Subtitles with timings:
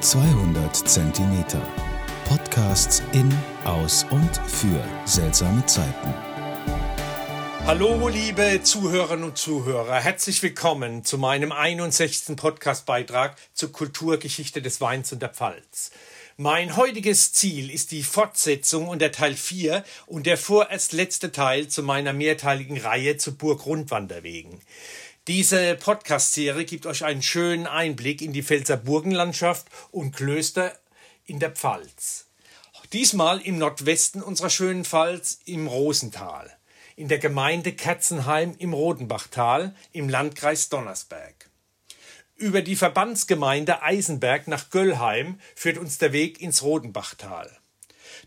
[0.00, 1.62] 200 Zentimeter.
[2.28, 3.32] Podcasts in,
[3.64, 6.14] aus und für seltsame Zeiten.
[7.64, 9.94] Hallo, liebe Zuhörerinnen und Zuhörer.
[9.94, 12.36] Herzlich willkommen zu meinem 61.
[12.36, 15.90] Podcastbeitrag zur Kulturgeschichte des Weins und der Pfalz.
[16.36, 21.68] Mein heutiges Ziel ist die Fortsetzung und der Teil 4 und der vorerst letzte Teil
[21.68, 24.60] zu meiner mehrteiligen Reihe zu Burg-Rundwanderwegen.
[25.28, 30.72] Diese Podcast-Serie gibt euch einen schönen Einblick in die Pfälzer Burgenlandschaft und Klöster
[31.24, 32.26] in der Pfalz.
[32.92, 36.56] Diesmal im Nordwesten unserer schönen Pfalz im Rosental,
[36.94, 41.50] in der Gemeinde Kerzenheim im Rodenbachtal im Landkreis Donnersberg.
[42.36, 47.50] Über die Verbandsgemeinde Eisenberg nach Göllheim führt uns der Weg ins Rodenbachtal.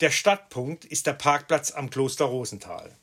[0.00, 2.94] Der Stadtpunkt ist der Parkplatz am Kloster Rosenthal.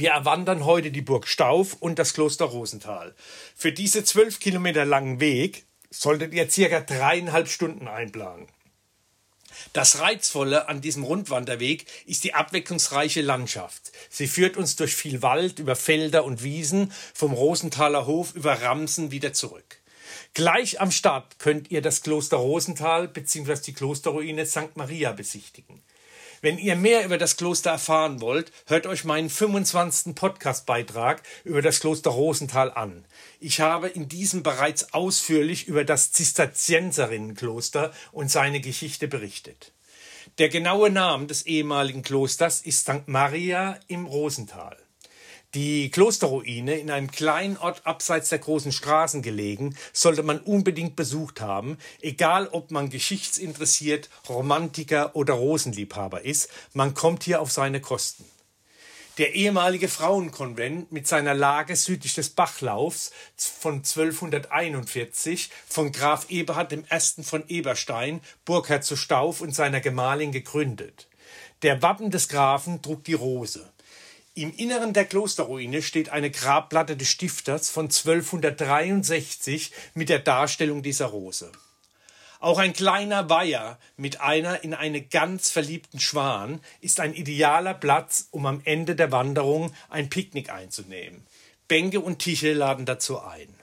[0.00, 3.14] Wir erwandern heute die Burg Stauf und das Kloster Rosenthal.
[3.54, 8.46] Für diese zwölf Kilometer langen Weg solltet ihr circa dreieinhalb Stunden einplanen.
[9.74, 13.92] Das Reizvolle an diesem Rundwanderweg ist die abwechslungsreiche Landschaft.
[14.08, 19.10] Sie führt uns durch viel Wald, über Felder und Wiesen, vom Rosenthaler Hof über Ramsen
[19.10, 19.82] wieder zurück.
[20.32, 23.56] Gleich am Start könnt ihr das Kloster Rosenthal bzw.
[23.66, 24.76] die Klosterruine St.
[24.76, 25.82] Maria besichtigen.
[26.42, 30.14] Wenn ihr mehr über das Kloster erfahren wollt, hört euch meinen 25.
[30.14, 33.04] Podcast-Beitrag über das Kloster Rosenthal an.
[33.40, 39.72] Ich habe in diesem bereits ausführlich über das Zisterzienserinnenkloster und seine Geschichte berichtet.
[40.38, 43.06] Der genaue Name des ehemaligen Klosters ist St.
[43.06, 44.78] Maria im Rosenthal.
[45.54, 51.40] Die Klosterruine, in einem kleinen Ort abseits der großen Straßen gelegen, sollte man unbedingt besucht
[51.40, 58.24] haben, egal ob man geschichtsinteressiert, Romantiker oder Rosenliebhaber ist, man kommt hier auf seine Kosten.
[59.18, 67.22] Der ehemalige Frauenkonvent mit seiner Lage südlich des Bachlaufs von 1241 von Graf Eberhard I.
[67.24, 71.08] von Eberstein, Burgherr zu Stauf und seiner Gemahlin gegründet.
[71.62, 73.68] Der Wappen des Grafen trug die Rose.
[74.34, 81.06] Im Inneren der Klosterruine steht eine Grabplatte des Stifters von 1263 mit der Darstellung dieser
[81.06, 81.50] Rose.
[82.38, 88.28] Auch ein kleiner Weiher mit einer in eine ganz verliebten Schwan ist ein idealer Platz,
[88.30, 91.26] um am Ende der Wanderung ein Picknick einzunehmen.
[91.66, 93.59] Bänke und Tische laden dazu ein.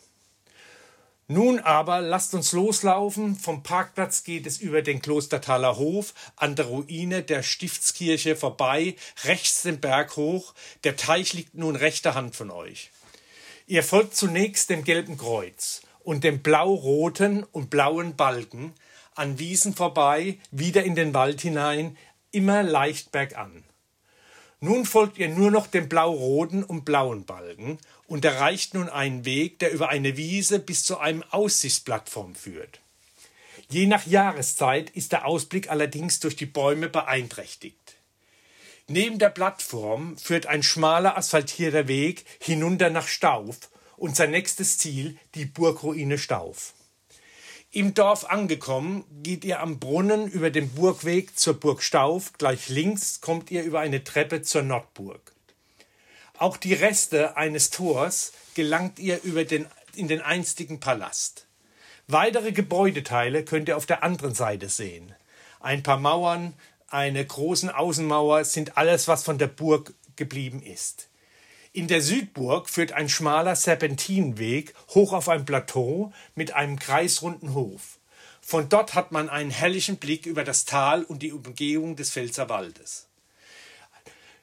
[1.29, 3.35] Nun aber lasst uns loslaufen.
[3.35, 8.95] Vom Parkplatz geht es über den Klostertaler Hof an der Ruine der Stiftskirche vorbei,
[9.25, 10.53] rechts den Berg hoch.
[10.85, 12.91] Der Teich liegt nun rechter Hand von euch.
[13.65, 18.73] Ihr folgt zunächst dem gelben Kreuz und dem blau-roten und blauen Balken
[19.13, 21.97] an Wiesen vorbei, wieder in den Wald hinein,
[22.31, 23.65] immer leicht bergan.
[24.59, 29.59] Nun folgt ihr nur noch dem blau-roten und blauen Balken und erreicht nun einen Weg,
[29.59, 32.79] der über eine Wiese bis zu einem Aussichtsplattform führt.
[33.69, 37.95] Je nach Jahreszeit ist der Ausblick allerdings durch die Bäume beeinträchtigt.
[38.87, 45.17] Neben der Plattform führt ein schmaler asphaltierter Weg hinunter nach Stauf und sein nächstes Ziel
[45.35, 46.73] die Burgruine Stauf.
[47.77, 53.21] Im Dorf angekommen, geht ihr am Brunnen über den Burgweg zur Burg Stauf, gleich links
[53.21, 55.31] kommt ihr über eine Treppe zur Nordburg.
[56.39, 61.45] Auch die Reste eines Tors gelangt ihr über den, in den einstigen Palast.
[62.07, 65.13] Weitere Gebäudeteile könnt ihr auf der anderen Seite sehen.
[65.59, 66.55] Ein paar Mauern,
[66.87, 71.09] eine große Außenmauer sind alles, was von der Burg geblieben ist.
[71.77, 77.99] In der Südburg führt ein schmaler Serpentinenweg hoch auf ein Plateau mit einem kreisrunden Hof.
[78.41, 83.05] Von dort hat man einen herrlichen Blick über das Tal und die Umgehung des Pfälzerwaldes.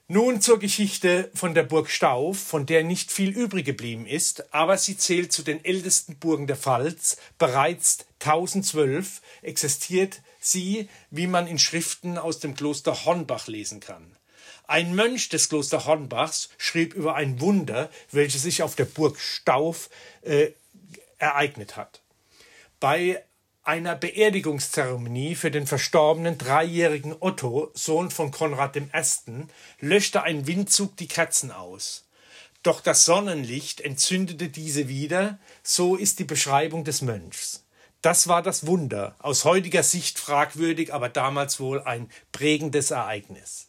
[0.06, 4.78] Nun zur Geschichte von der Burg Stauf, von der nicht viel übrig geblieben ist, aber
[4.78, 7.16] sie zählt zu den ältesten Burgen der Pfalz.
[7.36, 14.16] Bereits 1012 existiert sie, wie man in Schriften aus dem Kloster Hornbach lesen kann.
[14.66, 19.90] Ein Mönch des Kloster Hornbachs schrieb über ein Wunder, welches sich auf der Burg Stauf
[20.22, 20.52] äh,
[21.18, 22.02] ereignet hat.
[22.80, 23.22] Bei
[23.62, 28.88] einer Beerdigungszeremonie für den verstorbenen dreijährigen Otto, Sohn von Konrad I.,
[29.80, 32.04] löschte ein Windzug die Kerzen aus.
[32.62, 37.64] Doch das Sonnenlicht entzündete diese wieder, so ist die Beschreibung des Mönchs.
[38.00, 43.68] Das war das Wunder, aus heutiger Sicht fragwürdig, aber damals wohl ein prägendes Ereignis.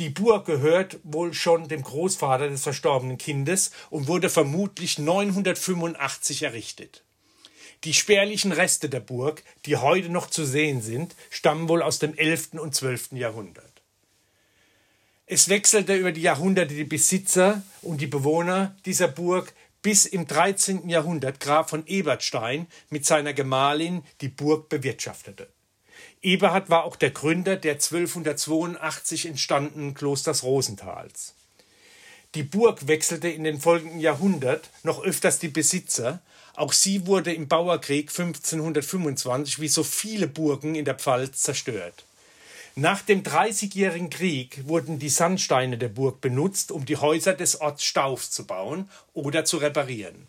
[0.00, 7.04] Die Burg gehört wohl schon dem Großvater des verstorbenen Kindes und wurde vermutlich 985 errichtet.
[7.84, 12.16] Die spärlichen Reste der Burg, die heute noch zu sehen sind, stammen wohl aus dem
[12.16, 12.54] 11.
[12.54, 13.12] und 12.
[13.12, 13.82] Jahrhundert.
[15.26, 19.52] Es wechselte über die Jahrhunderte die Besitzer und die Bewohner dieser Burg,
[19.82, 20.88] bis im 13.
[20.88, 25.48] Jahrhundert Graf von Ebertstein mit seiner Gemahlin die Burg bewirtschaftete.
[26.22, 31.34] Eberhard war auch der Gründer der 1282 entstandenen Klosters Rosenthals.
[32.34, 36.20] Die Burg wechselte in den folgenden Jahrhundert noch öfters die Besitzer,
[36.54, 42.04] auch sie wurde im Bauerkrieg 1525 wie so viele Burgen in der Pfalz zerstört.
[42.76, 47.82] Nach dem Dreißigjährigen Krieg wurden die Sandsteine der Burg benutzt, um die Häuser des Orts
[47.82, 50.26] Staufs zu bauen oder zu reparieren.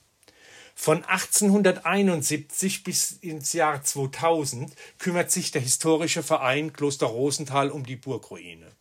[0.75, 7.95] Von 1871 bis ins Jahr 2000 kümmert sich der historische Verein Kloster Rosenthal um die
[7.95, 8.71] Burgruine.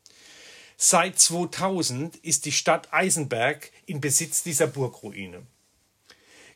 [0.77, 5.43] Seit 2000 ist die Stadt Eisenberg in Besitz dieser Burgruine.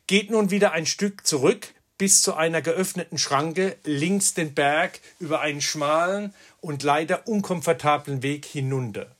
[0.07, 5.41] Geht nun wieder ein Stück zurück bis zu einer geöffneten Schranke links den Berg über
[5.41, 9.15] einen schmalen und leider unkomfortablen Weg hinunter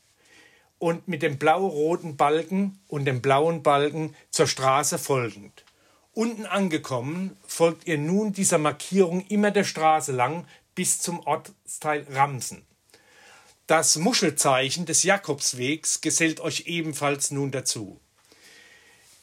[0.79, 5.64] und mit dem blau-roten Balken und dem blauen Balken zur Straße folgend.
[6.15, 12.65] Unten angekommen folgt ihr nun dieser Markierung immer der Straße lang bis zum Ortsteil Ramsen.
[13.67, 17.99] Das Muschelzeichen des Jakobswegs gesellt euch ebenfalls nun dazu.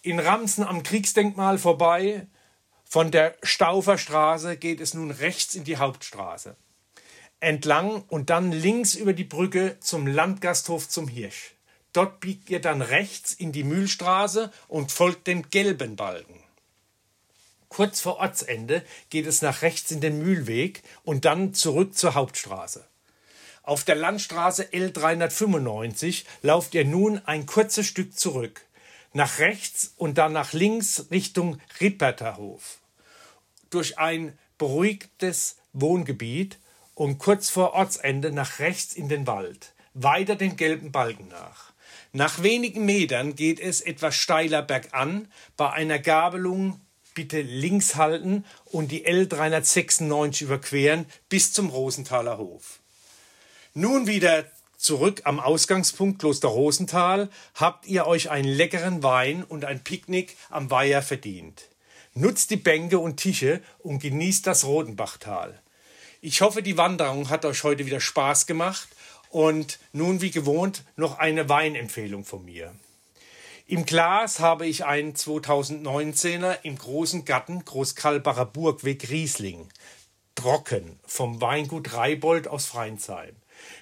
[0.02, 2.26] In Ramsen am Kriegsdenkmal vorbei
[2.84, 6.56] von der Staufer Straße geht es nun rechts in die Hauptstraße.
[7.40, 11.54] Entlang und dann links über die Brücke zum Landgasthof zum Hirsch.
[11.94, 16.41] Dort biegt ihr dann rechts in die Mühlstraße und folgt dem gelben Balken.
[17.72, 22.84] Kurz vor Ortsende geht es nach rechts in den Mühlweg und dann zurück zur Hauptstraße.
[23.62, 28.60] Auf der Landstraße L395 lauft ihr nun ein kurzes Stück zurück,
[29.14, 32.80] nach rechts und dann nach links Richtung Ripperterhof
[33.70, 36.58] durch ein beruhigtes Wohngebiet
[36.94, 41.72] und kurz vor Ortsende nach rechts in den Wald, weiter den gelben Balken nach.
[42.12, 46.78] Nach wenigen Metern geht es etwas steiler bergan, bei einer Gabelung
[47.14, 52.80] bitte links halten und die L396 überqueren bis zum Rosenthaler Hof.
[53.74, 54.44] Nun wieder
[54.76, 60.70] zurück am Ausgangspunkt Kloster Rosenthal habt ihr euch einen leckeren Wein und ein Picknick am
[60.70, 61.68] Weiher verdient.
[62.14, 65.58] Nutzt die Bänke und Tische und genießt das Rodenbachtal.
[66.20, 68.88] Ich hoffe, die Wanderung hat euch heute wieder Spaß gemacht
[69.30, 72.74] und nun wie gewohnt noch eine Weinempfehlung von mir.
[73.72, 79.66] Im Glas habe ich einen 2019er im großen Gatten Großkalbacher Burgweg Riesling.
[80.34, 83.34] Trocken vom Weingut Reibold aus Freinsheim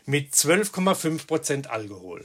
[0.07, 2.25] mit 12,5 Prozent Alkohol.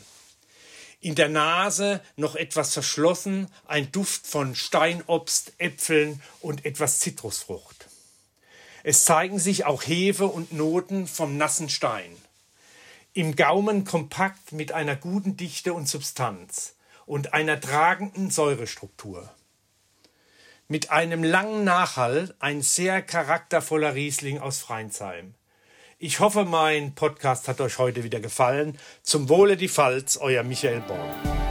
[1.01, 7.87] In der Nase noch etwas verschlossen, ein Duft von Steinobst, Äpfeln und etwas Zitrusfrucht.
[8.83, 12.15] Es zeigen sich auch Hefe und Noten vom nassen Stein.
[13.13, 16.74] Im Gaumen kompakt mit einer guten Dichte und Substanz
[17.05, 19.29] und einer tragenden Säurestruktur.
[20.67, 25.35] Mit einem langen Nachhall ein sehr charaktervoller Riesling aus Freinsheim.
[25.99, 28.77] Ich hoffe, mein Podcast hat euch heute wieder gefallen.
[29.01, 31.44] Zum Wohle die Pfalz, euer Michael Born.